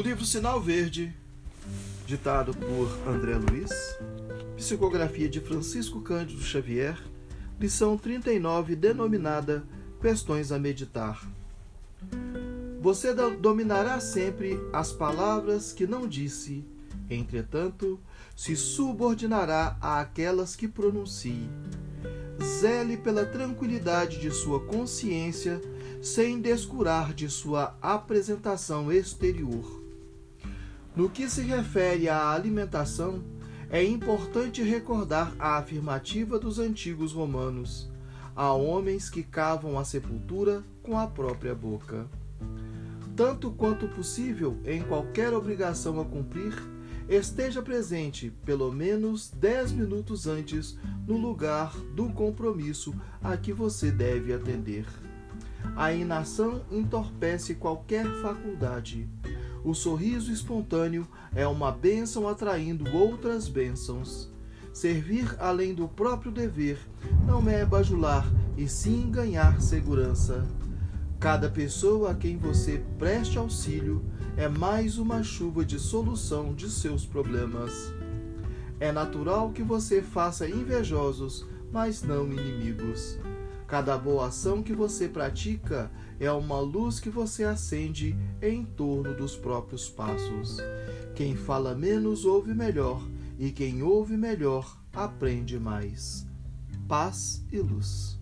Livro 0.00 0.24
Sinal 0.24 0.60
Verde, 0.60 1.14
ditado 2.06 2.52
por 2.54 2.88
André 3.06 3.36
Luiz, 3.36 3.70
psicografia 4.56 5.28
de 5.28 5.38
Francisco 5.38 6.00
Cândido 6.00 6.42
Xavier, 6.42 6.98
lição 7.60 7.96
39, 7.96 8.74
denominada 8.74 9.62
Questões 10.00 10.50
a 10.50 10.58
Meditar. 10.58 11.24
Você 12.80 13.14
dominará 13.14 14.00
sempre 14.00 14.58
as 14.72 14.92
palavras 14.92 15.72
que 15.72 15.86
não 15.86 16.08
disse, 16.08 16.64
entretanto, 17.08 18.00
se 18.34 18.56
subordinará 18.56 19.76
àquelas 19.80 20.56
que 20.56 20.66
pronuncie. 20.66 21.48
Zele 22.42 22.96
pela 22.96 23.24
tranquilidade 23.24 24.18
de 24.18 24.32
sua 24.32 24.58
consciência, 24.58 25.60
sem 26.00 26.40
descurar 26.40 27.14
de 27.14 27.28
sua 27.28 27.76
apresentação 27.80 28.90
exterior. 28.90 29.81
No 30.94 31.08
que 31.08 31.28
se 31.28 31.40
refere 31.40 32.08
à 32.08 32.30
alimentação, 32.30 33.22
é 33.70 33.82
importante 33.82 34.62
recordar 34.62 35.34
a 35.38 35.56
afirmativa 35.56 36.38
dos 36.38 36.58
antigos 36.58 37.12
romanos: 37.12 37.90
há 38.36 38.52
homens 38.52 39.08
que 39.08 39.22
cavam 39.22 39.78
a 39.78 39.84
sepultura 39.84 40.62
com 40.82 40.98
a 40.98 41.06
própria 41.06 41.54
boca. 41.54 42.06
Tanto 43.16 43.50
quanto 43.50 43.88
possível, 43.88 44.58
em 44.66 44.82
qualquer 44.82 45.32
obrigação 45.32 45.98
a 45.98 46.04
cumprir, 46.04 46.54
esteja 47.08 47.62
presente 47.62 48.30
pelo 48.44 48.70
menos 48.70 49.30
10 49.30 49.72
minutos 49.72 50.26
antes 50.26 50.78
no 51.06 51.16
lugar 51.16 51.74
do 51.94 52.10
compromisso 52.10 52.94
a 53.22 53.36
que 53.36 53.52
você 53.52 53.90
deve 53.90 54.34
atender. 54.34 54.86
A 55.74 55.92
inação 55.92 56.64
entorpece 56.70 57.54
qualquer 57.54 58.04
faculdade. 58.20 59.08
O 59.64 59.74
sorriso 59.74 60.32
espontâneo 60.32 61.06
é 61.34 61.46
uma 61.46 61.70
bênção 61.70 62.26
atraindo 62.26 62.90
outras 62.96 63.48
bênçãos. 63.48 64.28
Servir 64.72 65.36
além 65.38 65.74
do 65.74 65.86
próprio 65.86 66.32
dever 66.32 66.78
não 67.26 67.48
é 67.48 67.64
bajular, 67.64 68.26
e 68.56 68.66
sim 68.68 69.10
ganhar 69.10 69.60
segurança. 69.60 70.44
Cada 71.20 71.48
pessoa 71.48 72.10
a 72.10 72.14
quem 72.14 72.36
você 72.36 72.82
preste 72.98 73.38
auxílio 73.38 74.04
é 74.36 74.48
mais 74.48 74.98
uma 74.98 75.22
chuva 75.22 75.64
de 75.64 75.78
solução 75.78 76.52
de 76.54 76.68
seus 76.68 77.06
problemas. 77.06 77.72
É 78.80 78.90
natural 78.90 79.52
que 79.52 79.62
você 79.62 80.02
faça 80.02 80.48
invejosos, 80.48 81.46
mas 81.70 82.02
não 82.02 82.26
inimigos. 82.32 83.18
Cada 83.72 83.96
boa 83.96 84.26
ação 84.26 84.62
que 84.62 84.74
você 84.74 85.08
pratica 85.08 85.90
é 86.20 86.30
uma 86.30 86.60
luz 86.60 87.00
que 87.00 87.08
você 87.08 87.42
acende 87.42 88.14
em 88.42 88.66
torno 88.66 89.14
dos 89.16 89.34
próprios 89.34 89.88
passos. 89.88 90.58
Quem 91.14 91.34
fala 91.34 91.74
menos 91.74 92.26
ouve 92.26 92.52
melhor, 92.52 93.02
e 93.38 93.50
quem 93.50 93.82
ouve 93.82 94.14
melhor 94.14 94.78
aprende 94.92 95.58
mais. 95.58 96.26
Paz 96.86 97.42
e 97.50 97.60
luz. 97.60 98.18